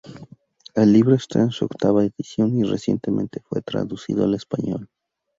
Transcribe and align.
El 0.73 0.93
libro 0.93 1.13
está 1.13 1.41
en 1.41 1.51
su 1.51 1.65
octava 1.65 2.03
edición 2.03 2.57
y 2.57 2.63
recientemente 2.63 3.39
fue 3.47 3.61
traducido 3.61 4.23
al 4.23 4.33
español. 4.33 4.89